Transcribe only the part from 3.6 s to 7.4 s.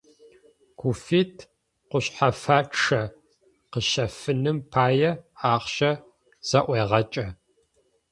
къыщэфыным пае ахъщэ зэӀуегъэкӏэ.